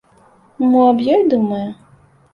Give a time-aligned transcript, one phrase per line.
[0.69, 1.63] Мо аб ёй думае?